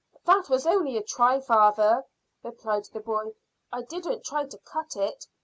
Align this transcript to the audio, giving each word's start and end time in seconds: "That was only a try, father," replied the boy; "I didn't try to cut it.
"That 0.25 0.49
was 0.49 0.65
only 0.65 0.97
a 0.97 1.03
try, 1.03 1.39
father," 1.39 2.03
replied 2.41 2.85
the 2.85 3.01
boy; 3.01 3.35
"I 3.71 3.83
didn't 3.83 4.25
try 4.25 4.47
to 4.47 4.57
cut 4.65 4.95
it. 4.95 5.27